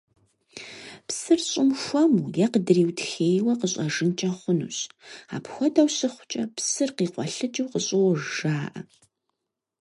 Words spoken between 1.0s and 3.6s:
Псыр щӀым хуэму е къыдриутхейуэ